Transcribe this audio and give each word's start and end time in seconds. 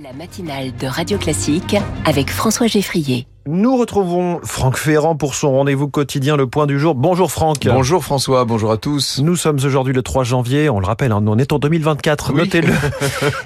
La 0.00 0.12
matinale 0.12 0.76
de 0.76 0.86
Radio 0.86 1.18
Classique 1.18 1.74
avec 2.04 2.30
François 2.30 2.68
Geffrier. 2.68 3.26
Nous 3.46 3.76
retrouvons 3.76 4.40
Franck 4.44 4.76
Ferrand 4.76 5.16
pour 5.16 5.34
son 5.34 5.50
rendez-vous 5.52 5.88
quotidien 5.88 6.36
Le 6.36 6.46
Point 6.46 6.66
du 6.66 6.78
jour. 6.78 6.94
Bonjour 6.94 7.32
Franck. 7.32 7.64
Bonjour 7.64 8.04
François, 8.04 8.44
bonjour 8.44 8.70
à 8.70 8.76
tous. 8.76 9.20
Nous 9.24 9.34
sommes 9.36 9.56
aujourd'hui 9.56 9.94
le 9.94 10.02
3 10.02 10.22
janvier, 10.22 10.68
on 10.68 10.78
le 10.80 10.86
rappelle, 10.86 11.10
hein, 11.12 11.24
on 11.26 11.38
est 11.38 11.52
en 11.52 11.58
2024, 11.58 12.32
Oui. 12.32 12.42
notez-le. 12.42 12.72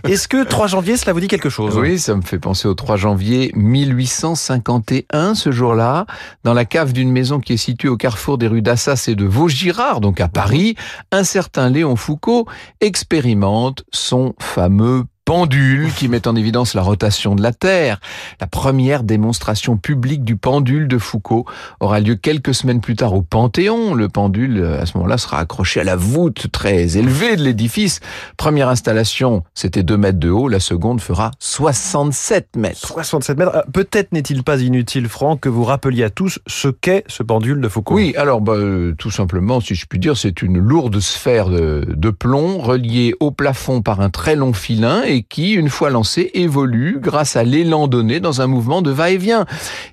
Est-ce 0.10 0.26
que 0.28 0.44
3 0.44 0.66
janvier, 0.66 0.96
cela 0.96 1.12
vous 1.12 1.20
dit 1.20 1.28
quelque 1.28 1.48
chose 1.48 1.78
Oui, 1.78 1.98
ça 2.00 2.16
me 2.16 2.22
fait 2.22 2.40
penser 2.40 2.66
au 2.66 2.74
3 2.74 2.96
janvier 2.96 3.52
1851, 3.54 5.34
ce 5.36 5.52
jour-là, 5.52 6.06
dans 6.42 6.52
la 6.52 6.64
cave 6.64 6.92
d'une 6.92 7.12
maison 7.12 7.38
qui 7.38 7.52
est 7.52 7.56
située 7.58 7.88
au 7.88 7.96
carrefour 7.96 8.38
des 8.38 8.48
rues 8.48 8.62
d'Assas 8.62 9.04
et 9.06 9.14
de 9.14 9.24
Vaugirard, 9.24 10.00
donc 10.00 10.20
à 10.20 10.26
Paris, 10.28 10.74
un 11.12 11.22
certain 11.24 11.70
Léon 11.70 11.94
Foucault 11.94 12.46
expérimente 12.80 13.84
son 13.92 14.34
fameux 14.40 15.04
pendule 15.24 15.92
qui 15.92 16.08
met 16.08 16.26
en 16.26 16.34
évidence 16.34 16.74
la 16.74 16.82
rotation 16.82 17.34
de 17.34 17.42
la 17.42 17.52
Terre. 17.52 18.00
La 18.40 18.46
première 18.46 19.02
démonstration 19.02 19.76
publique 19.76 20.24
du 20.24 20.36
pendule 20.36 20.88
de 20.88 20.98
Foucault 20.98 21.46
aura 21.80 22.00
lieu 22.00 22.16
quelques 22.16 22.54
semaines 22.54 22.80
plus 22.80 22.96
tard 22.96 23.14
au 23.14 23.22
Panthéon. 23.22 23.94
Le 23.94 24.08
pendule, 24.08 24.58
euh, 24.58 24.80
à 24.80 24.86
ce 24.86 24.96
moment-là, 24.96 25.18
sera 25.18 25.38
accroché 25.38 25.80
à 25.80 25.84
la 25.84 25.96
voûte 25.96 26.48
très 26.50 26.96
élevée 26.96 27.36
de 27.36 27.42
l'édifice. 27.42 28.00
Première 28.36 28.68
installation, 28.68 29.44
c'était 29.54 29.82
2 29.82 29.96
mètres 29.96 30.18
de 30.18 30.30
haut. 30.30 30.48
La 30.48 30.60
seconde 30.60 31.00
fera 31.00 31.30
67 31.38 32.56
mètres. 32.56 32.86
67 32.86 33.38
mètres. 33.38 33.52
Ah, 33.54 33.64
Peut-être 33.72 34.12
n'est-il 34.12 34.42
pas 34.42 34.60
inutile, 34.60 35.08
Franck, 35.08 35.40
que 35.40 35.48
vous 35.48 35.64
rappeliez 35.64 36.04
à 36.04 36.10
tous 36.10 36.40
ce 36.46 36.68
qu'est 36.68 37.04
ce 37.06 37.22
pendule 37.22 37.60
de 37.60 37.68
Foucault. 37.68 37.94
Oui, 37.94 38.14
alors 38.16 38.40
bah, 38.40 38.54
euh, 38.54 38.94
tout 38.98 39.10
simplement, 39.10 39.60
si 39.60 39.74
je 39.74 39.86
puis 39.86 39.98
dire, 39.98 40.16
c'est 40.16 40.42
une 40.42 40.58
lourde 40.58 40.98
sphère 41.00 41.48
de, 41.48 41.86
de 41.88 42.10
plomb 42.10 42.58
reliée 42.58 43.14
au 43.20 43.30
plafond 43.30 43.82
par 43.82 44.00
un 44.00 44.10
très 44.10 44.36
long 44.36 44.52
filin 44.52 45.02
et 45.04 45.21
qui, 45.28 45.52
une 45.52 45.68
fois 45.68 45.90
lancée, 45.90 46.30
évolue 46.34 46.98
grâce 47.00 47.36
à 47.36 47.44
l'élan 47.44 47.88
donné 47.88 48.20
dans 48.20 48.40
un 48.40 48.46
mouvement 48.46 48.82
de 48.82 48.90
va-et-vient. 48.90 49.46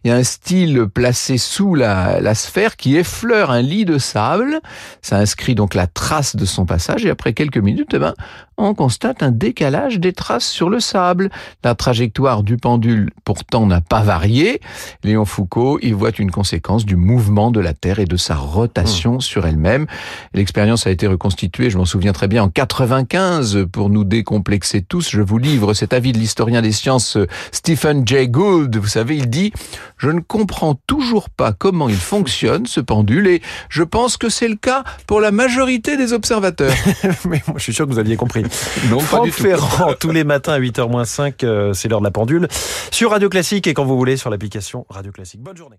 Il 0.04 0.10
y 0.10 0.12
a 0.12 0.16
un 0.16 0.24
style 0.24 0.86
placé 0.94 1.38
sous 1.38 1.76
la, 1.76 2.20
la 2.22 2.36
sphère 2.36 2.76
qui 2.76 2.98
effleure 2.98 3.52
un 3.52 3.62
lit 3.62 3.86
de 3.86 3.98
sable. 3.98 4.60
Ça 5.02 5.18
inscrit 5.18 5.56
donc 5.56 5.74
la 5.74 5.88
trace 5.88 6.36
de 6.36 6.46
son 6.46 6.66
passage 6.66 7.06
et 7.06 7.10
après 7.10 7.34
quelques 7.34 7.58
minutes, 7.58 7.92
eh 7.94 8.00
ben, 8.00 8.14
on 8.62 8.74
constate 8.74 9.24
un 9.24 9.32
décalage 9.32 10.00
des 10.00 10.12
traces 10.12 10.48
sur 10.48 10.70
le 10.70 10.82
sable. 10.82 11.30
La 11.64 11.76
trajectoire 11.76 12.44
du 12.44 12.58
pendule 12.58 13.10
pourtant 13.24 13.66
n'a 13.66 13.80
pas 13.80 14.02
varié. 14.02 14.60
Léon 15.04 15.24
Foucault 15.24 15.80
y 15.82 15.92
voit 15.92 16.12
une 16.12 16.30
conséquence 16.30 16.86
du 16.86 16.98
mouvement 16.98 17.52
de 17.52 17.62
la 17.62 17.74
Terre 17.74 18.00
et 18.00 18.06
de 18.06 18.18
sa 18.18 18.36
rotation 18.36 19.22
sur 19.22 19.48
elle-même. 19.48 19.88
L'expérience 20.34 20.88
a 20.88 20.92
été 20.92 21.08
reconstituée, 21.08 21.70
je 21.70 21.78
m'en 21.78 21.86
souviens 21.86 22.12
très 22.12 22.28
bien, 22.28 22.44
en 22.44 22.50
95 22.50 23.66
pour 23.72 23.90
nous 23.90 24.04
décomplexer 24.04 24.82
tous. 24.82 25.09
Je 25.10 25.22
vous 25.22 25.38
livre 25.38 25.74
cet 25.74 25.94
avis 25.94 26.12
de 26.12 26.18
l'historien 26.18 26.62
des 26.62 26.72
sciences 26.72 27.18
euh, 27.18 27.28
Stephen 27.52 28.08
Jay 28.08 28.28
Gould. 28.28 28.76
Vous 28.78 28.88
savez, 28.88 29.18
il 29.18 29.30
dit 29.30 29.52
«Je 29.98 30.10
ne 30.10 30.20
comprends 30.20 30.76
toujours 30.88 31.30
pas 31.30 31.52
comment 31.52 31.90
il 31.90 31.96
fonctionne, 31.96 32.66
ce 32.66 32.80
pendule, 32.80 33.28
et 33.28 33.42
je 33.70 33.84
pense 33.84 34.18
que 34.18 34.30
c'est 34.30 34.48
le 34.48 34.56
cas 34.56 34.84
pour 35.08 35.20
la 35.20 35.32
majorité 35.32 35.98
des 35.98 36.14
observateurs. 36.14 36.74
Mais 37.26 37.42
moi, 37.48 37.58
je 37.58 37.64
suis 37.64 37.74
sûr 37.74 37.88
que 37.88 37.92
vous 37.92 38.00
aviez 38.00 38.16
compris.» 38.16 38.44
Non, 38.90 39.00
pas 39.00 39.06
Franck 39.06 39.26
tout. 39.28 39.44
Ferrand, 39.44 39.94
tous 40.00 40.12
les 40.12 40.24
matins 40.24 40.54
à 40.54 40.60
8h 40.60 40.90
moins 40.90 41.06
5, 41.06 41.44
euh, 41.44 41.74
c'est 41.74 41.88
l'heure 41.88 42.00
de 42.00 42.06
la 42.06 42.12
pendule. 42.12 42.48
Sur 42.92 43.12
Radio 43.12 43.30
Classique 43.30 43.68
et 43.68 43.74
quand 43.74 43.86
vous 43.86 43.98
voulez 43.98 44.18
sur 44.18 44.30
l'application 44.30 44.86
Radio 44.90 45.12
Classique. 45.12 45.42
Bonne 45.42 45.58
journée. 45.58 45.78